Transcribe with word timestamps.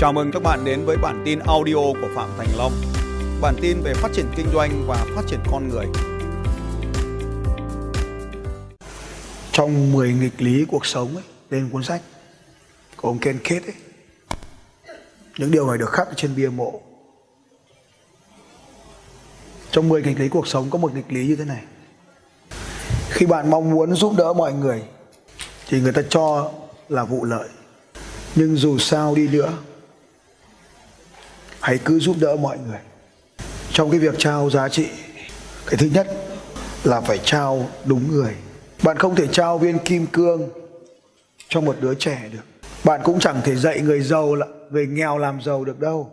Chào 0.00 0.12
mừng 0.12 0.30
các 0.32 0.42
bạn 0.42 0.64
đến 0.64 0.84
với 0.84 0.96
bản 0.96 1.22
tin 1.24 1.38
audio 1.38 1.74
của 1.74 2.08
Phạm 2.14 2.30
Thành 2.38 2.48
Long. 2.56 2.72
Bản 3.40 3.54
tin 3.60 3.80
về 3.82 3.94
phát 3.94 4.08
triển 4.12 4.26
kinh 4.36 4.46
doanh 4.52 4.84
và 4.86 5.06
phát 5.14 5.22
triển 5.26 5.40
con 5.50 5.68
người. 5.68 5.86
Trong 9.52 9.92
10 9.92 10.12
nghịch 10.12 10.42
lý 10.42 10.64
cuộc 10.68 10.86
sống 10.86 11.14
ấy, 11.14 11.24
lên 11.50 11.68
cuốn 11.72 11.82
sách 11.82 12.00
của 12.96 13.08
ông 13.08 13.18
Ken 13.18 13.38
Kết 13.44 13.62
ấy. 13.66 13.74
Những 15.38 15.50
điều 15.50 15.68
này 15.68 15.78
được 15.78 15.90
khắc 15.90 16.08
trên 16.16 16.36
bia 16.36 16.48
mộ. 16.48 16.80
Trong 19.70 19.88
10 19.88 20.02
nghịch 20.02 20.20
lý 20.20 20.28
cuộc 20.28 20.46
sống 20.46 20.70
có 20.70 20.78
một 20.78 20.94
nghịch 20.94 21.12
lý 21.12 21.26
như 21.26 21.36
thế 21.36 21.44
này. 21.44 21.62
Khi 23.10 23.26
bạn 23.26 23.50
mong 23.50 23.70
muốn 23.70 23.94
giúp 23.94 24.12
đỡ 24.16 24.32
mọi 24.32 24.52
người 24.52 24.82
thì 25.68 25.80
người 25.80 25.92
ta 25.92 26.02
cho 26.08 26.50
là 26.88 27.04
vụ 27.04 27.24
lợi. 27.24 27.48
Nhưng 28.34 28.56
dù 28.56 28.78
sao 28.78 29.14
đi 29.14 29.28
nữa 29.28 29.52
hãy 31.60 31.78
cứ 31.84 31.98
giúp 31.98 32.16
đỡ 32.20 32.36
mọi 32.36 32.58
người. 32.68 32.80
Trong 33.72 33.90
cái 33.90 34.00
việc 34.00 34.14
trao 34.18 34.50
giá 34.50 34.68
trị, 34.68 34.88
cái 35.66 35.76
thứ 35.78 35.88
nhất 35.94 36.08
là 36.84 37.00
phải 37.00 37.18
trao 37.18 37.66
đúng 37.84 38.10
người. 38.10 38.34
Bạn 38.82 38.96
không 38.96 39.14
thể 39.14 39.26
trao 39.26 39.58
viên 39.58 39.78
kim 39.78 40.06
cương 40.06 40.48
cho 41.48 41.60
một 41.60 41.76
đứa 41.80 41.94
trẻ 41.94 42.28
được. 42.32 42.68
Bạn 42.84 43.00
cũng 43.04 43.18
chẳng 43.18 43.40
thể 43.44 43.56
dạy 43.56 43.80
người 43.80 44.00
giàu 44.00 44.34
là, 44.34 44.46
người 44.70 44.86
nghèo 44.86 45.18
làm 45.18 45.40
giàu 45.42 45.64
được 45.64 45.80
đâu. 45.80 46.10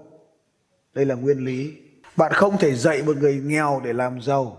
Đây 0.94 1.06
là 1.06 1.16
nguyên 1.16 1.46
lý. 1.46 1.74
Bạn 2.16 2.32
không 2.34 2.58
thể 2.58 2.76
dạy 2.76 3.04
một 3.04 3.18
người 3.18 3.42
nghèo 3.44 3.82
để 3.84 3.94
làm 3.94 4.22
giàu. 4.22 4.58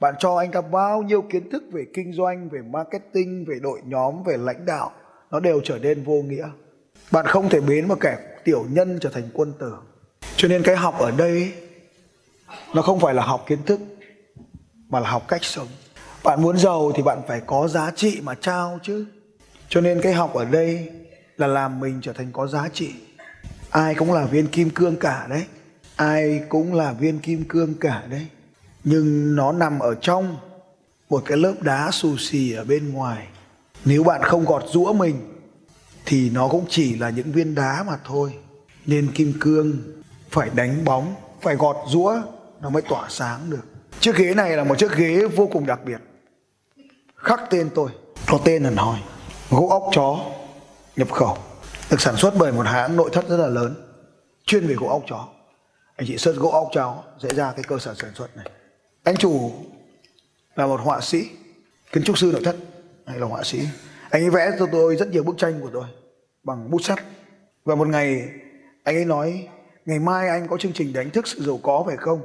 Bạn 0.00 0.14
cho 0.18 0.36
anh 0.36 0.52
ta 0.52 0.60
bao 0.60 1.02
nhiêu 1.02 1.22
kiến 1.22 1.50
thức 1.50 1.62
về 1.72 1.84
kinh 1.94 2.12
doanh, 2.12 2.48
về 2.48 2.60
marketing, 2.62 3.44
về 3.48 3.58
đội 3.62 3.80
nhóm, 3.84 4.22
về 4.22 4.36
lãnh 4.36 4.66
đạo, 4.66 4.92
nó 5.30 5.40
đều 5.40 5.60
trở 5.64 5.78
nên 5.78 6.04
vô 6.04 6.22
nghĩa. 6.22 6.48
Bạn 7.10 7.26
không 7.26 7.48
thể 7.48 7.60
biến 7.60 7.88
một 7.88 8.00
kẻ 8.00 8.18
tiểu 8.44 8.64
nhân 8.70 8.98
trở 9.00 9.10
thành 9.10 9.28
quân 9.32 9.52
tử 9.58 9.72
cho 10.36 10.48
nên 10.48 10.62
cái 10.62 10.76
học 10.76 10.98
ở 10.98 11.10
đây 11.10 11.52
nó 12.74 12.82
không 12.82 13.00
phải 13.00 13.14
là 13.14 13.22
học 13.22 13.44
kiến 13.48 13.58
thức, 13.66 13.80
mà 14.88 15.00
là 15.00 15.10
học 15.10 15.28
cách 15.28 15.44
sống. 15.44 15.68
Bạn 16.24 16.42
muốn 16.42 16.58
giàu 16.58 16.92
thì 16.96 17.02
bạn 17.02 17.20
phải 17.28 17.40
có 17.46 17.68
giá 17.68 17.90
trị 17.96 18.20
mà 18.22 18.34
trao 18.34 18.78
chứ. 18.82 19.06
Cho 19.68 19.80
nên 19.80 20.00
cái 20.00 20.12
học 20.12 20.34
ở 20.34 20.44
đây 20.44 20.90
là 21.36 21.46
làm 21.46 21.80
mình 21.80 22.00
trở 22.02 22.12
thành 22.12 22.32
có 22.32 22.46
giá 22.46 22.68
trị. 22.72 22.90
Ai 23.70 23.94
cũng 23.94 24.12
là 24.12 24.24
viên 24.24 24.46
kim 24.46 24.70
cương 24.70 24.96
cả 24.96 25.26
đấy. 25.30 25.44
Ai 25.96 26.42
cũng 26.48 26.74
là 26.74 26.92
viên 26.92 27.18
kim 27.18 27.44
cương 27.44 27.74
cả 27.74 28.02
đấy. 28.10 28.26
Nhưng 28.84 29.36
nó 29.36 29.52
nằm 29.52 29.78
ở 29.78 29.94
trong 29.94 30.36
một 31.10 31.22
cái 31.26 31.38
lớp 31.38 31.54
đá 31.62 31.90
xù 31.90 32.16
xì 32.16 32.52
ở 32.52 32.64
bên 32.64 32.92
ngoài. 32.92 33.26
Nếu 33.84 34.04
bạn 34.04 34.22
không 34.22 34.44
gọt 34.44 34.64
rũa 34.72 34.92
mình, 34.92 35.16
thì 36.06 36.30
nó 36.30 36.48
cũng 36.48 36.64
chỉ 36.68 36.96
là 36.98 37.10
những 37.10 37.32
viên 37.32 37.54
đá 37.54 37.84
mà 37.86 37.98
thôi. 38.04 38.34
Nên 38.86 39.12
kim 39.14 39.32
cương 39.40 39.72
phải 40.34 40.50
đánh 40.54 40.84
bóng, 40.84 41.14
phải 41.40 41.56
gọt 41.56 41.76
rũa, 41.88 42.22
nó 42.60 42.70
mới 42.70 42.82
tỏa 42.82 43.08
sáng 43.08 43.50
được. 43.50 43.62
Chiếc 44.00 44.16
ghế 44.16 44.34
này 44.34 44.56
là 44.56 44.64
một 44.64 44.78
chiếc 44.78 44.96
ghế 44.96 45.26
vô 45.36 45.48
cùng 45.52 45.66
đặc 45.66 45.80
biệt. 45.84 46.00
Khắc 47.16 47.40
tên 47.50 47.70
tôi, 47.74 47.90
có 48.26 48.38
tên 48.44 48.62
là 48.62 48.70
nói, 48.70 48.98
gỗ 49.50 49.68
ốc 49.68 49.82
chó, 49.92 50.18
nhập 50.96 51.12
khẩu, 51.12 51.38
được 51.90 52.00
sản 52.00 52.16
xuất 52.16 52.34
bởi 52.38 52.52
một 52.52 52.66
hãng 52.66 52.96
nội 52.96 53.10
thất 53.12 53.28
rất 53.28 53.36
là 53.36 53.46
lớn, 53.46 53.74
chuyên 54.46 54.66
về 54.66 54.74
gỗ 54.74 54.86
ốc 54.88 55.02
chó. 55.08 55.28
Anh 55.96 56.06
chị 56.06 56.18
search 56.18 56.38
gỗ 56.38 56.48
ốc 56.48 56.68
chó 56.74 57.02
sẽ 57.22 57.28
ra 57.34 57.52
cái 57.52 57.64
cơ 57.68 57.78
sở 57.78 57.94
sản 57.94 58.10
xuất 58.14 58.36
này. 58.36 58.50
Anh 59.04 59.16
chủ 59.16 59.52
là 60.56 60.66
một 60.66 60.80
họa 60.80 61.00
sĩ, 61.00 61.28
kiến 61.92 62.02
trúc 62.02 62.18
sư 62.18 62.30
nội 62.32 62.42
thất, 62.44 62.56
hay 63.06 63.18
là 63.18 63.26
họa 63.26 63.42
sĩ. 63.42 63.68
Anh 64.10 64.22
ấy 64.22 64.30
vẽ 64.30 64.50
cho 64.58 64.66
tôi 64.72 64.96
rất 64.96 65.08
nhiều 65.08 65.22
bức 65.24 65.38
tranh 65.38 65.60
của 65.60 65.70
tôi, 65.72 65.84
bằng 66.42 66.70
bút 66.70 66.82
sắt. 66.82 66.98
Và 67.64 67.74
một 67.74 67.88
ngày, 67.88 68.28
anh 68.84 68.96
ấy 68.96 69.04
nói 69.04 69.48
ngày 69.86 69.98
mai 69.98 70.28
anh 70.28 70.48
có 70.48 70.56
chương 70.56 70.72
trình 70.72 70.92
đánh 70.92 71.10
thức 71.10 71.26
sự 71.26 71.44
giàu 71.44 71.60
có 71.62 71.82
phải 71.86 71.96
không? 71.96 72.22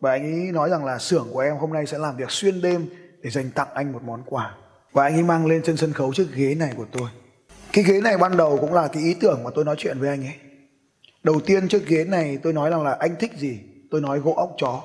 Và 0.00 0.10
anh 0.10 0.22
ấy 0.22 0.52
nói 0.52 0.70
rằng 0.70 0.84
là 0.84 0.98
xưởng 0.98 1.28
của 1.32 1.40
em 1.40 1.56
hôm 1.56 1.72
nay 1.72 1.86
sẽ 1.86 1.98
làm 1.98 2.16
việc 2.16 2.30
xuyên 2.30 2.62
đêm 2.62 2.86
để 3.22 3.30
dành 3.30 3.50
tặng 3.50 3.68
anh 3.74 3.92
một 3.92 4.02
món 4.02 4.22
quà. 4.26 4.54
Và 4.92 5.02
anh 5.02 5.14
ấy 5.14 5.22
mang 5.22 5.46
lên 5.46 5.62
trên 5.62 5.76
sân 5.76 5.92
khấu 5.92 6.14
chiếc 6.14 6.26
ghế 6.34 6.54
này 6.54 6.74
của 6.76 6.86
tôi. 6.92 7.08
Cái 7.72 7.84
ghế 7.84 8.00
này 8.00 8.18
ban 8.18 8.36
đầu 8.36 8.58
cũng 8.60 8.74
là 8.74 8.88
cái 8.88 9.02
ý 9.02 9.14
tưởng 9.14 9.44
mà 9.44 9.50
tôi 9.54 9.64
nói 9.64 9.74
chuyện 9.78 9.98
với 9.98 10.08
anh 10.08 10.24
ấy. 10.24 10.34
Đầu 11.22 11.40
tiên 11.46 11.68
chiếc 11.68 11.86
ghế 11.86 12.04
này 12.04 12.38
tôi 12.42 12.52
nói 12.52 12.70
rằng 12.70 12.82
là 12.82 12.96
anh 13.00 13.16
thích 13.16 13.32
gì? 13.38 13.60
Tôi 13.90 14.00
nói 14.00 14.18
gỗ 14.18 14.34
ốc 14.36 14.54
chó. 14.58 14.82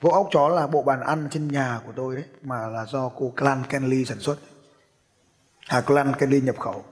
Gỗ 0.00 0.10
ốc 0.10 0.28
chó 0.32 0.48
là 0.48 0.66
bộ 0.66 0.82
bàn 0.82 1.00
ăn 1.00 1.28
trên 1.30 1.48
nhà 1.48 1.80
của 1.86 1.92
tôi 1.96 2.14
đấy, 2.14 2.24
mà 2.42 2.68
là 2.68 2.84
do 2.84 3.08
cô 3.08 3.32
Clan 3.36 3.62
Kenley 3.68 4.04
sản 4.04 4.18
xuất. 4.20 4.36
À 5.68 5.80
Clan 5.80 6.12
Kenley 6.18 6.40
nhập 6.40 6.58
khẩu. 6.58 6.84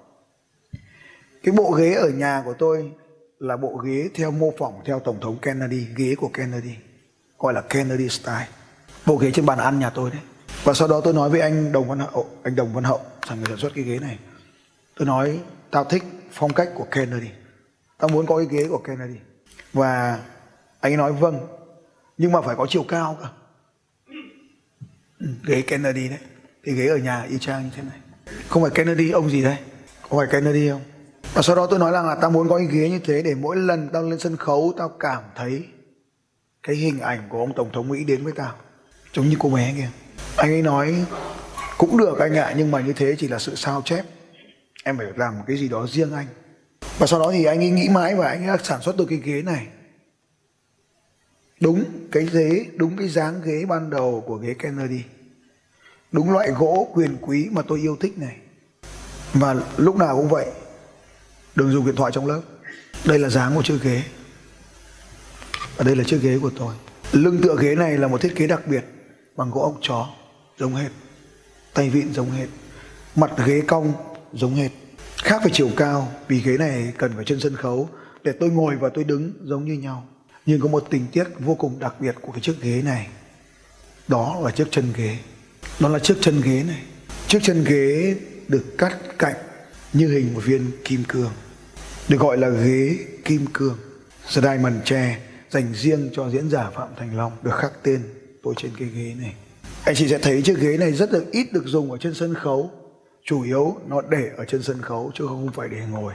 Cái 1.42 1.54
bộ 1.56 1.70
ghế 1.70 1.94
ở 1.94 2.08
nhà 2.08 2.42
của 2.44 2.54
tôi 2.54 2.92
là 3.38 3.56
bộ 3.56 3.76
ghế 3.76 4.08
theo 4.14 4.30
mô 4.30 4.52
phỏng 4.58 4.80
theo 4.84 5.00
tổng 5.00 5.20
thống 5.20 5.38
Kennedy, 5.42 5.86
ghế 5.96 6.14
của 6.14 6.28
Kennedy, 6.28 6.74
gọi 7.38 7.52
là 7.54 7.60
Kennedy 7.60 8.08
style. 8.08 8.48
Bộ 9.06 9.16
ghế 9.16 9.30
trên 9.30 9.46
bàn 9.46 9.58
ăn 9.58 9.78
nhà 9.78 9.90
tôi 9.90 10.10
đấy. 10.10 10.20
Và 10.64 10.74
sau 10.74 10.88
đó 10.88 11.00
tôi 11.04 11.14
nói 11.14 11.30
với 11.30 11.40
anh 11.40 11.72
Đồng 11.72 11.88
Văn 11.88 11.98
Hậu, 11.98 12.26
anh 12.42 12.56
Đồng 12.56 12.72
Văn 12.74 12.84
Hậu 12.84 13.00
là 13.28 13.36
người 13.36 13.46
sản 13.48 13.58
xuất 13.58 13.72
cái 13.74 13.84
ghế 13.84 13.98
này. 13.98 14.18
Tôi 14.96 15.06
nói, 15.06 15.40
tao 15.70 15.84
thích 15.84 16.02
phong 16.32 16.52
cách 16.52 16.68
của 16.74 16.86
Kennedy. 16.90 17.28
Tao 17.98 18.08
muốn 18.08 18.26
có 18.26 18.36
cái 18.36 18.46
ghế 18.50 18.68
của 18.68 18.78
Kennedy. 18.78 19.18
Và 19.72 20.20
anh 20.80 20.92
ấy 20.92 20.96
nói 20.96 21.12
vâng 21.12 21.46
nhưng 22.18 22.32
mà 22.32 22.40
phải 22.40 22.56
có 22.56 22.66
chiều 22.68 22.84
cao 22.88 23.18
cơ. 23.20 23.28
Ừ, 25.18 25.26
ghế 25.46 25.62
Kennedy 25.62 26.08
đấy. 26.08 26.18
Cái 26.62 26.74
ghế 26.74 26.86
ở 26.86 26.96
nhà 26.96 27.22
y 27.22 27.38
chang 27.38 27.64
như 27.64 27.70
thế 27.76 27.82
này. 27.82 27.98
Không 28.48 28.62
phải 28.62 28.70
Kennedy 28.74 29.10
ông 29.10 29.30
gì 29.30 29.42
đây 29.42 29.56
không 30.08 30.18
phải 30.18 30.28
Kennedy 30.32 30.68
không 30.68 30.80
và 31.34 31.42
sau 31.42 31.56
đó 31.56 31.66
tôi 31.66 31.78
nói 31.78 31.92
rằng 31.92 32.06
là 32.06 32.14
tao 32.14 32.30
muốn 32.30 32.48
có 32.48 32.58
cái 32.58 32.66
ghế 32.66 32.90
như 32.90 32.98
thế 32.98 33.22
để 33.22 33.34
mỗi 33.34 33.56
lần 33.56 33.88
tao 33.92 34.02
lên 34.02 34.18
sân 34.18 34.36
khấu, 34.36 34.72
tao 34.78 34.88
cảm 34.88 35.22
thấy 35.36 35.64
cái 36.62 36.76
hình 36.76 37.00
ảnh 37.00 37.28
của 37.28 37.38
ông 37.38 37.52
tổng 37.56 37.70
thống 37.72 37.88
mỹ 37.88 38.04
đến 38.04 38.24
với 38.24 38.32
tao, 38.32 38.52
giống 39.14 39.28
như 39.28 39.36
cô 39.38 39.48
bé 39.48 39.74
kia. 39.76 39.88
Anh 40.36 40.50
ấy 40.50 40.62
nói, 40.62 41.04
cũng 41.78 41.96
được 41.96 42.18
anh 42.18 42.34
ạ, 42.34 42.54
nhưng 42.56 42.70
mà 42.70 42.80
như 42.80 42.92
thế 42.92 43.16
chỉ 43.18 43.28
là 43.28 43.38
sự 43.38 43.54
sao 43.54 43.82
chép. 43.84 44.04
Em 44.84 44.98
phải 44.98 45.06
làm 45.16 45.38
một 45.38 45.44
cái 45.46 45.56
gì 45.56 45.68
đó 45.68 45.86
riêng 45.86 46.12
anh. 46.12 46.26
Và 46.98 47.06
sau 47.06 47.20
đó 47.20 47.30
thì 47.32 47.44
anh 47.44 47.58
ấy 47.58 47.70
nghĩ 47.70 47.88
mãi 47.88 48.14
và 48.14 48.28
anh 48.28 48.46
ấy 48.46 48.58
sản 48.62 48.82
xuất 48.82 48.96
được 48.96 49.06
cái 49.08 49.20
ghế 49.24 49.42
này. 49.42 49.66
Đúng 51.60 51.84
cái 52.12 52.28
ghế, 52.32 52.66
đúng 52.76 52.96
cái 52.96 53.08
dáng 53.08 53.40
ghế 53.44 53.64
ban 53.68 53.90
đầu 53.90 54.24
của 54.26 54.36
ghế 54.36 54.54
Kennedy. 54.58 55.02
Đúng 56.12 56.32
loại 56.32 56.50
gỗ 56.50 56.88
quyền 56.94 57.16
quý 57.20 57.48
mà 57.50 57.62
tôi 57.68 57.78
yêu 57.78 57.96
thích 58.00 58.18
này. 58.18 58.36
Và 59.32 59.56
lúc 59.76 59.96
nào 59.96 60.16
cũng 60.16 60.28
vậy 60.28 60.46
đừng 61.54 61.72
dùng 61.72 61.86
điện 61.86 61.96
thoại 61.96 62.12
trong 62.14 62.26
lớp. 62.26 62.40
Đây 63.04 63.18
là 63.18 63.28
dáng 63.28 63.56
của 63.56 63.62
chiếc 63.62 63.78
ghế. 63.82 64.02
Và 65.76 65.84
đây 65.84 65.96
là 65.96 66.04
chiếc 66.04 66.22
ghế 66.22 66.38
của 66.42 66.50
tôi. 66.58 66.74
Lưng 67.12 67.40
tựa 67.42 67.56
ghế 67.60 67.74
này 67.74 67.98
là 67.98 68.08
một 68.08 68.20
thiết 68.20 68.36
kế 68.36 68.46
đặc 68.46 68.66
biệt 68.66 68.84
bằng 69.36 69.50
gỗ 69.50 69.60
ốc 69.60 69.78
chó, 69.82 70.08
giống 70.58 70.74
hệt. 70.74 70.90
Tay 71.74 71.90
vịn 71.90 72.14
giống 72.14 72.30
hệt. 72.30 72.48
Mặt 73.16 73.30
ghế 73.46 73.62
cong 73.66 73.92
giống 74.32 74.54
hệt. 74.54 74.70
Khác 75.16 75.42
về 75.44 75.50
chiều 75.54 75.70
cao, 75.76 76.12
vì 76.28 76.40
ghế 76.40 76.56
này 76.58 76.92
cần 76.98 77.12
phải 77.16 77.24
trên 77.24 77.40
sân 77.40 77.56
khấu 77.56 77.88
để 78.22 78.32
tôi 78.40 78.50
ngồi 78.50 78.76
và 78.76 78.88
tôi 78.94 79.04
đứng 79.04 79.32
giống 79.44 79.64
như 79.64 79.72
nhau. 79.72 80.08
Nhưng 80.46 80.60
có 80.60 80.68
một 80.68 80.86
tình 80.90 81.06
tiết 81.12 81.24
vô 81.38 81.54
cùng 81.54 81.78
đặc 81.78 82.00
biệt 82.00 82.14
của 82.22 82.32
cái 82.32 82.40
chiếc 82.40 82.60
ghế 82.62 82.82
này. 82.84 83.08
Đó 84.08 84.40
là 84.42 84.50
chiếc 84.50 84.68
chân 84.70 84.92
ghế. 84.96 85.18
Đó 85.80 85.88
là 85.88 85.98
chiếc 85.98 86.16
chân 86.20 86.40
ghế 86.40 86.62
này. 86.66 86.82
Chiếc 87.28 87.38
chân 87.42 87.64
ghế 87.64 88.16
được 88.48 88.64
cắt 88.78 88.98
cạnh 89.18 89.36
như 89.94 90.08
hình 90.08 90.34
một 90.34 90.40
viên 90.44 90.70
kim 90.84 91.04
cương, 91.08 91.30
được 92.08 92.20
gọi 92.20 92.38
là 92.38 92.48
ghế 92.48 92.98
kim 93.24 93.46
cương. 93.52 93.78
The 94.34 94.40
Diamond 94.40 94.74
Chair 94.84 95.18
dành 95.50 95.74
riêng 95.74 96.10
cho 96.12 96.30
diễn 96.30 96.50
giả 96.50 96.70
Phạm 96.74 96.88
Thành 96.96 97.16
Long 97.16 97.32
được 97.42 97.54
khắc 97.54 97.72
tên 97.82 98.02
tôi 98.42 98.54
trên 98.56 98.70
cái 98.78 98.88
ghế 98.88 99.14
này. 99.20 99.34
Anh 99.84 99.94
chị 99.94 100.08
sẽ 100.08 100.18
thấy 100.18 100.42
chiếc 100.42 100.58
ghế 100.58 100.76
này 100.76 100.92
rất 100.92 101.12
là 101.12 101.20
ít 101.32 101.52
được 101.52 101.64
dùng 101.66 101.90
ở 101.90 101.98
trên 101.98 102.14
sân 102.14 102.34
khấu. 102.34 102.70
Chủ 103.24 103.42
yếu 103.42 103.76
nó 103.86 104.00
để 104.00 104.30
ở 104.36 104.44
trên 104.44 104.62
sân 104.62 104.82
khấu 104.82 105.12
chứ 105.14 105.26
không 105.26 105.50
phải 105.54 105.68
để 105.68 105.80
ngồi. 105.90 106.12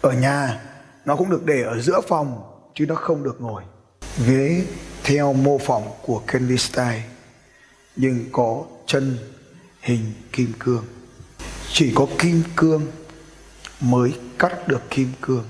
Ở 0.00 0.12
nhà, 0.12 0.60
nó 1.04 1.16
cũng 1.16 1.30
được 1.30 1.46
để 1.46 1.62
ở 1.62 1.80
giữa 1.80 2.00
phòng 2.08 2.42
chứ 2.74 2.86
nó 2.86 2.94
không 2.94 3.22
được 3.22 3.40
ngồi. 3.40 3.62
Ghế 4.26 4.64
theo 5.04 5.32
mô 5.32 5.58
phỏng 5.58 5.92
của 6.02 6.22
Candy 6.26 6.56
Style, 6.56 7.02
nhưng 7.96 8.24
có 8.32 8.64
chân 8.86 9.18
hình 9.80 10.12
kim 10.32 10.52
cương 10.58 10.84
chỉ 11.72 11.92
có 11.94 12.06
kim 12.18 12.42
cương 12.56 12.86
mới 13.80 14.14
cắt 14.38 14.68
được 14.68 14.82
kim 14.90 15.12
cương. 15.20 15.44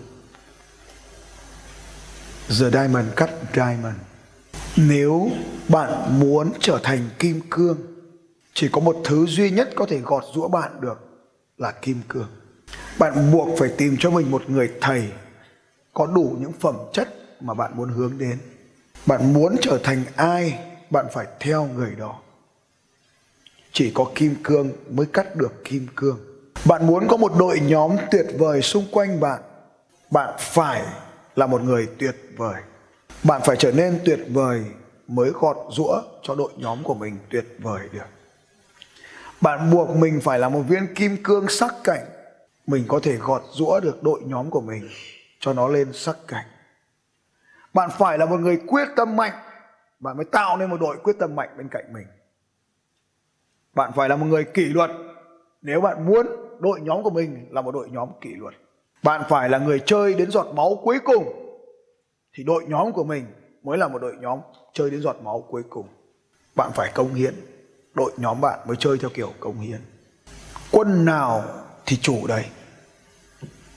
The 2.49 2.71
Diamond 2.71 3.07
cắt 3.17 3.31
Diamond. 3.55 3.97
Nếu 4.77 5.31
bạn 5.69 6.21
muốn 6.21 6.53
trở 6.61 6.81
thành 6.83 7.09
kim 7.19 7.41
cương, 7.51 7.79
chỉ 8.55 8.69
có 8.73 8.81
một 8.81 8.97
thứ 9.05 9.27
duy 9.27 9.51
nhất 9.51 9.71
có 9.75 9.87
thể 9.87 9.99
gọt 9.99 10.25
rũa 10.35 10.49
bạn 10.49 10.81
được 10.81 10.99
là 11.59 11.71
kim 11.71 12.01
cương. 12.09 12.29
Bạn 12.99 13.33
buộc 13.33 13.59
phải 13.59 13.69
tìm 13.69 13.97
cho 14.01 14.11
mình 14.11 14.31
một 14.31 14.51
người 14.51 14.71
thầy 14.81 15.09
có 15.95 16.07
đủ 16.07 16.37
những 16.41 16.53
phẩm 16.53 16.77
chất 16.93 17.09
mà 17.41 17.55
bạn 17.55 17.77
muốn 17.77 17.89
hướng 17.89 18.19
đến. 18.19 18.39
Bạn 19.07 19.33
muốn 19.33 19.57
trở 19.63 19.79
thành 19.85 20.05
ai, 20.17 20.59
bạn 20.91 21.07
phải 21.13 21.27
theo 21.41 21.65
người 21.65 21.95
đó 21.95 22.21
chỉ 23.75 23.91
có 23.95 24.07
kim 24.15 24.35
cương 24.45 24.71
mới 24.91 25.07
cắt 25.07 25.37
được 25.37 25.65
kim 25.65 25.87
cương. 25.97 26.19
Bạn 26.65 26.87
muốn 26.87 27.07
có 27.09 27.17
một 27.17 27.33
đội 27.39 27.61
nhóm 27.61 27.97
tuyệt 28.11 28.27
vời 28.39 28.63
xung 28.63 28.85
quanh 28.93 29.21
bạn 29.21 29.43
bạn 30.11 30.35
phải 30.39 30.83
là 31.37 31.47
một 31.47 31.63
người 31.63 31.89
tuyệt 31.99 32.17
vời. 32.37 32.63
Bạn 33.25 33.41
phải 33.45 33.57
trở 33.57 33.73
nên 33.73 34.01
tuyệt 34.05 34.21
vời 34.29 34.65
mới 35.07 35.31
gọt 35.31 35.57
rũa 35.71 36.03
cho 36.23 36.35
đội 36.35 36.51
nhóm 36.57 36.83
của 36.83 36.95
mình 36.95 37.19
tuyệt 37.31 37.45
vời 37.59 37.81
được. 37.93 38.07
Bạn 39.41 39.71
buộc 39.71 39.97
mình 39.97 40.21
phải 40.21 40.39
là 40.39 40.49
một 40.49 40.61
viên 40.69 40.95
kim 40.95 41.17
cương 41.23 41.49
sắc 41.49 41.75
cảnh 41.85 42.05
mình 42.67 42.85
có 42.89 43.01
thể 43.03 43.17
gọt 43.17 43.43
rũa 43.53 43.81
được 43.81 44.03
đội 44.03 44.21
nhóm 44.25 44.51
của 44.51 44.61
mình 44.61 44.89
cho 45.41 45.53
nó 45.53 45.69
lên 45.69 45.93
sắc 45.93 46.17
cảnh 46.29 46.45
bạn 47.75 47.91
phải 47.99 48.19
là 48.19 48.27
một 48.27 48.41
người 48.41 48.61
quyết 48.67 48.89
tâm 48.97 49.17
mạnh. 49.17 49.33
Bạn 50.01 50.17
mới 50.17 50.25
tạo 50.25 50.57
nên 50.57 50.71
một 50.71 50.81
đội 50.81 50.97
quyết 51.03 51.17
tâm 51.19 51.37
mạnh 51.37 51.49
bên 51.57 51.69
cạnh 51.69 51.93
mình 51.93 52.07
bạn 53.75 53.93
phải 53.97 54.09
là 54.09 54.17
một 54.17 54.27
người 54.27 54.45
kỷ 54.45 54.65
luật. 54.65 54.91
Nếu 55.63 55.81
bạn 55.81 56.07
muốn 56.07 56.27
đội 56.61 56.81
nhóm 56.81 57.03
của 57.03 57.11
mình 57.11 57.47
là 57.51 57.61
một 57.61 57.75
đội 57.75 57.89
nhóm 57.91 58.09
kỷ 58.21 58.31
luật. 58.35 58.55
Bạn 59.03 59.23
phải 59.29 59.49
là 59.49 59.59
người 59.59 59.81
chơi 59.87 60.15
đến 60.15 60.31
giọt 60.31 60.47
máu 60.55 60.81
cuối 60.83 60.99
cùng. 61.05 61.25
Thì 62.35 62.45
đội 62.45 62.65
nhóm 62.69 62.93
của 62.93 63.05
mình 63.05 63.27
mới 63.63 63.79
là 63.79 63.89
một 63.89 63.99
đội 63.99 64.17
nhóm 64.21 64.39
chơi 64.73 64.91
đến 64.91 65.03
giọt 65.03 65.17
máu 65.23 65.45
cuối 65.51 65.63
cùng. 65.71 65.87
Bạn 66.57 66.71
phải 66.75 66.91
công 66.95 67.15
hiến. 67.15 67.35
Đội 67.95 68.13
nhóm 68.17 68.41
bạn 68.41 68.59
mới 68.67 68.77
chơi 68.77 68.99
theo 68.99 69.11
kiểu 69.15 69.33
công 69.41 69.61
hiến. 69.61 69.81
Quân 70.71 71.05
nào 71.05 71.45
thì 71.87 71.97
chủ 71.97 72.27
đây 72.27 72.45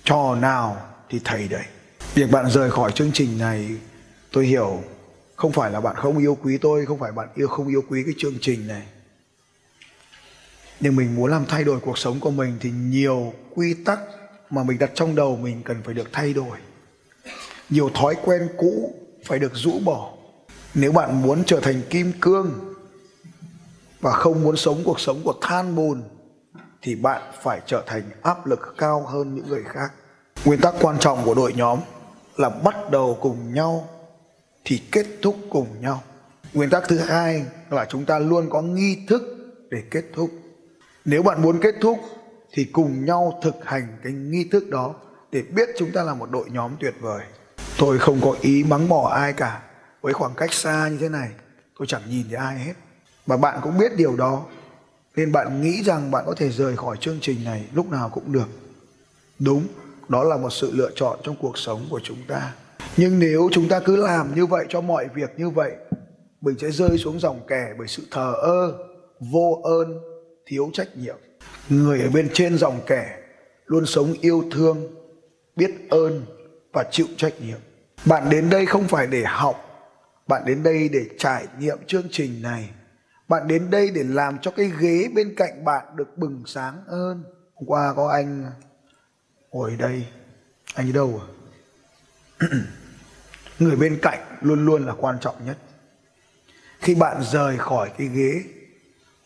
trò 0.03 0.35
nào 0.35 0.77
thì 1.09 1.21
thầy 1.23 1.47
đây 1.47 1.63
việc 2.13 2.31
bạn 2.31 2.49
rời 2.49 2.71
khỏi 2.71 2.91
chương 2.91 3.11
trình 3.13 3.37
này, 3.37 3.69
tôi 4.31 4.45
hiểu, 4.45 4.79
không 5.35 5.51
phải 5.51 5.71
là 5.71 5.81
bạn 5.81 5.95
không 5.95 6.17
yêu 6.17 6.37
quý 6.43 6.57
tôi, 6.57 6.85
không 6.85 6.99
phải 6.99 7.11
bạn 7.11 7.27
yêu 7.35 7.47
không 7.47 7.67
yêu 7.67 7.83
quý 7.89 8.03
cái 8.05 8.13
chương 8.17 8.33
trình 8.41 8.67
này 8.67 8.83
nhưng 10.79 10.95
mình 10.95 11.15
muốn 11.15 11.31
làm 11.31 11.45
thay 11.45 11.63
đổi 11.63 11.79
cuộc 11.79 11.97
sống 11.97 12.19
của 12.19 12.31
mình 12.31 12.57
thì 12.59 12.71
nhiều 12.71 13.33
quy 13.55 13.73
tắc 13.73 13.99
mà 14.49 14.63
mình 14.63 14.77
đặt 14.79 14.91
trong 14.93 15.15
đầu 15.15 15.37
mình 15.37 15.61
cần 15.63 15.77
phải 15.85 15.93
được 15.93 16.09
thay 16.11 16.33
đổi. 16.33 16.57
Nhiều 17.69 17.89
thói 17.93 18.15
quen 18.23 18.47
cũ 18.57 18.93
phải 19.25 19.39
được 19.39 19.51
rũ 19.55 19.79
bỏ. 19.85 20.13
Nếu 20.73 20.91
bạn 20.91 21.21
muốn 21.21 21.43
trở 21.45 21.59
thành 21.59 21.81
kim 21.89 22.11
cương 22.21 22.75
và 23.99 24.11
không 24.11 24.43
muốn 24.43 24.57
sống 24.57 24.81
cuộc 24.85 24.99
sống 24.99 25.21
của 25.23 25.33
than 25.41 25.75
bùn, 25.75 26.03
thì 26.81 26.95
bạn 26.95 27.21
phải 27.43 27.61
trở 27.65 27.83
thành 27.87 28.03
áp 28.21 28.45
lực 28.45 28.75
cao 28.77 29.05
hơn 29.05 29.35
những 29.35 29.47
người 29.47 29.63
khác. 29.63 29.91
Nguyên 30.45 30.61
tắc 30.61 30.75
quan 30.81 30.99
trọng 30.99 31.25
của 31.25 31.33
đội 31.33 31.53
nhóm 31.53 31.79
là 32.35 32.49
bắt 32.49 32.75
đầu 32.91 33.17
cùng 33.21 33.53
nhau 33.53 33.89
thì 34.65 34.81
kết 34.91 35.05
thúc 35.21 35.35
cùng 35.49 35.67
nhau. 35.81 36.03
Nguyên 36.53 36.69
tắc 36.69 36.83
thứ 36.87 36.97
hai 36.97 37.45
là 37.69 37.85
chúng 37.89 38.05
ta 38.05 38.19
luôn 38.19 38.49
có 38.49 38.61
nghi 38.61 38.97
thức 39.07 39.23
để 39.69 39.83
kết 39.91 40.03
thúc 40.15 40.29
nếu 41.07 41.23
bạn 41.23 41.41
muốn 41.41 41.59
kết 41.61 41.75
thúc 41.81 41.99
thì 42.53 42.63
cùng 42.63 43.05
nhau 43.05 43.39
thực 43.41 43.55
hành 43.65 43.97
cái 44.03 44.13
nghi 44.13 44.47
thức 44.51 44.69
đó 44.69 44.95
để 45.31 45.41
biết 45.41 45.69
chúng 45.77 45.91
ta 45.91 46.03
là 46.03 46.13
một 46.13 46.31
đội 46.31 46.49
nhóm 46.49 46.71
tuyệt 46.79 46.93
vời. 46.99 47.21
Tôi 47.77 47.99
không 47.99 48.19
có 48.21 48.35
ý 48.41 48.63
mắng 48.63 48.89
mỏ 48.89 49.09
ai 49.13 49.33
cả. 49.33 49.61
Với 50.01 50.13
khoảng 50.13 50.33
cách 50.37 50.53
xa 50.53 50.89
như 50.91 50.97
thế 50.97 51.09
này, 51.09 51.29
tôi 51.79 51.87
chẳng 51.87 52.01
nhìn 52.09 52.25
thấy 52.29 52.37
ai 52.37 52.59
hết. 52.59 52.73
Và 53.25 53.37
bạn 53.37 53.59
cũng 53.63 53.77
biết 53.77 53.95
điều 53.97 54.15
đó, 54.15 54.45
nên 55.15 55.31
bạn 55.31 55.61
nghĩ 55.61 55.83
rằng 55.83 56.11
bạn 56.11 56.23
có 56.27 56.33
thể 56.37 56.49
rời 56.49 56.77
khỏi 56.77 56.97
chương 56.99 57.17
trình 57.21 57.43
này 57.43 57.65
lúc 57.73 57.91
nào 57.91 58.09
cũng 58.09 58.31
được. 58.31 58.47
Đúng, 59.39 59.63
đó 60.09 60.23
là 60.23 60.37
một 60.37 60.49
sự 60.49 60.71
lựa 60.73 60.91
chọn 60.95 61.19
trong 61.23 61.35
cuộc 61.41 61.57
sống 61.57 61.87
của 61.89 61.99
chúng 62.03 62.19
ta. 62.27 62.53
Nhưng 62.97 63.19
nếu 63.19 63.49
chúng 63.51 63.67
ta 63.69 63.79
cứ 63.79 63.95
làm 63.95 64.35
như 64.35 64.45
vậy 64.45 64.65
cho 64.69 64.81
mọi 64.81 65.07
việc 65.13 65.33
như 65.37 65.49
vậy, 65.49 65.71
mình 66.41 66.55
sẽ 66.59 66.71
rơi 66.71 66.97
xuống 66.97 67.19
dòng 67.19 67.39
kẻ 67.47 67.73
bởi 67.77 67.87
sự 67.87 68.03
thờ 68.11 68.33
ơ, 68.41 68.73
vô 69.19 69.61
ơn 69.63 70.16
thiếu 70.47 70.69
trách 70.73 70.97
nhiệm. 70.97 71.17
Người 71.69 72.01
ở 72.01 72.09
bên 72.09 72.29
trên 72.33 72.57
dòng 72.57 72.81
kẻ 72.87 73.19
luôn 73.65 73.85
sống 73.85 74.13
yêu 74.21 74.43
thương, 74.51 74.95
biết 75.55 75.71
ơn 75.89 76.25
và 76.73 76.83
chịu 76.91 77.07
trách 77.17 77.33
nhiệm. 77.41 77.59
Bạn 78.05 78.29
đến 78.29 78.49
đây 78.49 78.65
không 78.65 78.87
phải 78.87 79.07
để 79.07 79.23
học, 79.23 79.55
bạn 80.27 80.41
đến 80.45 80.63
đây 80.63 80.89
để 80.89 81.05
trải 81.17 81.47
nghiệm 81.59 81.77
chương 81.87 82.07
trình 82.11 82.41
này. 82.41 82.69
Bạn 83.27 83.47
đến 83.47 83.69
đây 83.69 83.89
để 83.95 84.03
làm 84.03 84.37
cho 84.41 84.51
cái 84.51 84.71
ghế 84.79 85.09
bên 85.15 85.35
cạnh 85.35 85.65
bạn 85.65 85.85
được 85.95 86.17
bừng 86.17 86.43
sáng 86.45 86.83
hơn. 86.87 87.23
Hôm 87.53 87.67
qua 87.67 87.93
có 87.93 88.09
anh 88.09 88.51
ngồi 89.51 89.75
đây. 89.79 90.05
Anh 90.73 90.85
đi 90.85 90.91
đâu 90.91 91.21
à? 91.21 91.27
Người 93.59 93.75
bên 93.75 93.99
cạnh 94.01 94.19
luôn 94.41 94.65
luôn 94.65 94.85
là 94.85 94.93
quan 94.97 95.17
trọng 95.21 95.45
nhất. 95.45 95.57
Khi 96.79 96.95
bạn 96.95 97.23
rời 97.23 97.57
khỏi 97.57 97.91
cái 97.97 98.07
ghế 98.07 98.43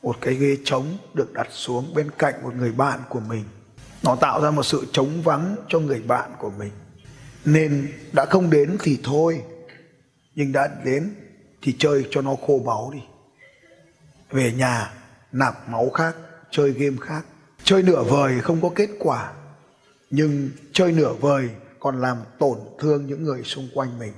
một 0.03 0.17
cái 0.21 0.35
ghế 0.35 0.57
trống 0.63 0.97
được 1.13 1.33
đặt 1.33 1.47
xuống 1.51 1.93
bên 1.93 2.11
cạnh 2.17 2.43
một 2.43 2.55
người 2.55 2.71
bạn 2.71 2.99
của 3.09 3.19
mình. 3.19 3.43
Nó 4.03 4.15
tạo 4.15 4.41
ra 4.41 4.51
một 4.51 4.63
sự 4.63 4.85
trống 4.91 5.21
vắng 5.21 5.55
cho 5.67 5.79
người 5.79 6.01
bạn 6.01 6.31
của 6.39 6.49
mình. 6.49 6.71
Nên 7.45 7.93
đã 8.13 8.25
không 8.25 8.49
đến 8.49 8.77
thì 8.79 8.99
thôi, 9.03 9.41
nhưng 10.35 10.51
đã 10.51 10.69
đến 10.85 11.15
thì 11.61 11.75
chơi 11.79 12.05
cho 12.11 12.21
nó 12.21 12.35
khô 12.47 12.61
máu 12.65 12.91
đi. 12.93 12.99
Về 14.31 14.53
nhà, 14.53 14.93
nạp 15.31 15.69
máu 15.69 15.89
khác, 15.89 16.15
chơi 16.51 16.71
game 16.71 16.97
khác. 17.01 17.25
Chơi 17.63 17.83
nửa 17.83 18.03
vời 18.03 18.39
không 18.41 18.61
có 18.61 18.69
kết 18.75 18.89
quả, 18.99 19.31
nhưng 20.09 20.49
chơi 20.73 20.91
nửa 20.91 21.13
vời 21.13 21.49
còn 21.79 22.01
làm 22.01 22.17
tổn 22.39 22.57
thương 22.79 23.07
những 23.07 23.23
người 23.23 23.43
xung 23.43 23.69
quanh 23.73 23.99
mình. 23.99 24.13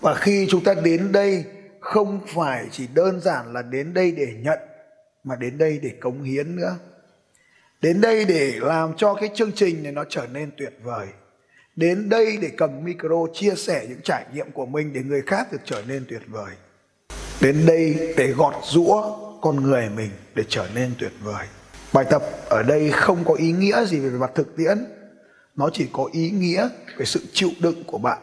Và 0.00 0.14
khi 0.14 0.46
chúng 0.50 0.64
ta 0.64 0.74
đến 0.74 1.12
đây 1.12 1.44
không 1.86 2.20
phải 2.34 2.66
chỉ 2.70 2.86
đơn 2.94 3.20
giản 3.20 3.52
là 3.52 3.62
đến 3.62 3.94
đây 3.94 4.12
để 4.12 4.34
nhận, 4.40 4.58
mà 5.24 5.36
đến 5.36 5.58
đây 5.58 5.80
để 5.82 5.90
cống 6.00 6.22
hiến 6.22 6.56
nữa. 6.56 6.76
Đến 7.82 8.00
đây 8.00 8.24
để 8.24 8.52
làm 8.60 8.96
cho 8.96 9.14
cái 9.14 9.30
chương 9.34 9.52
trình 9.52 9.82
này 9.82 9.92
nó 9.92 10.04
trở 10.08 10.26
nên 10.32 10.50
tuyệt 10.56 10.72
vời. 10.82 11.06
Đến 11.76 12.08
đây 12.08 12.38
để 12.42 12.50
cầm 12.56 12.84
micro 12.84 13.26
chia 13.32 13.54
sẻ 13.56 13.86
những 13.88 14.00
trải 14.04 14.24
nghiệm 14.34 14.50
của 14.50 14.66
mình 14.66 14.92
để 14.92 15.02
người 15.02 15.22
khác 15.26 15.52
được 15.52 15.60
trở 15.64 15.82
nên 15.88 16.04
tuyệt 16.08 16.22
vời. 16.26 16.52
Đến 17.40 17.66
đây 17.66 18.14
để 18.16 18.32
gọt 18.32 18.54
rũa 18.64 19.16
con 19.40 19.62
người 19.62 19.88
mình 19.96 20.10
để 20.34 20.44
trở 20.48 20.68
nên 20.74 20.92
tuyệt 20.98 21.12
vời. 21.22 21.46
Bài 21.92 22.04
tập 22.10 22.22
ở 22.48 22.62
đây 22.62 22.90
không 22.90 23.24
có 23.24 23.34
ý 23.34 23.52
nghĩa 23.52 23.84
gì 23.84 23.98
về 23.98 24.10
mặt 24.10 24.30
thực 24.34 24.56
tiễn. 24.56 24.86
Nó 25.56 25.70
chỉ 25.72 25.88
có 25.92 26.08
ý 26.12 26.30
nghĩa 26.30 26.68
về 26.96 27.04
sự 27.04 27.20
chịu 27.32 27.50
đựng 27.60 27.84
của 27.86 27.98
bạn 27.98 28.18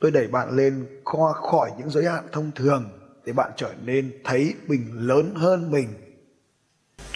tôi 0.00 0.10
đẩy 0.10 0.26
bạn 0.26 0.50
lên 0.50 0.86
kho, 1.04 1.32
khỏi 1.32 1.70
những 1.78 1.90
giới 1.90 2.04
hạn 2.04 2.24
thông 2.32 2.50
thường, 2.54 2.88
để 3.24 3.32
bạn 3.32 3.50
trở 3.56 3.74
nên 3.84 4.12
thấy 4.24 4.54
mình 4.66 4.92
lớn 4.94 5.34
hơn 5.34 5.70
mình. 5.70 5.88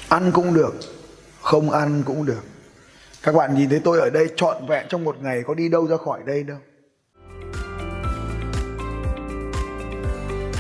Ăn 0.08 0.30
cũng 0.32 0.54
được, 0.54 0.74
không 1.42 1.70
ăn 1.70 2.02
cũng 2.06 2.26
được. 2.26 2.42
Các 3.22 3.34
bạn 3.34 3.54
nhìn 3.54 3.68
thấy 3.68 3.80
tôi 3.84 4.00
ở 4.00 4.10
đây 4.10 4.26
trọn 4.36 4.66
vẹn 4.68 4.86
trong 4.88 5.04
một 5.04 5.16
ngày, 5.20 5.42
có 5.46 5.54
đi 5.54 5.68
đâu 5.68 5.86
ra 5.86 5.96
khỏi 5.96 6.20
đây 6.26 6.42
đâu? 6.42 6.58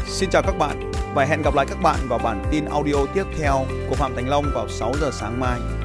Xin 0.06 0.30
chào 0.30 0.42
các 0.42 0.54
bạn 0.58 0.92
và 1.14 1.24
hẹn 1.24 1.42
gặp 1.42 1.54
lại 1.54 1.66
các 1.68 1.78
bạn 1.82 1.98
vào 2.08 2.18
bản 2.18 2.44
tin 2.50 2.64
audio 2.64 3.06
tiếp 3.14 3.24
theo 3.38 3.64
của 3.88 3.94
Phạm 3.94 4.14
Thành 4.14 4.28
Long 4.28 4.44
vào 4.54 4.68
6 4.68 4.92
giờ 5.00 5.10
sáng 5.12 5.40
mai. 5.40 5.79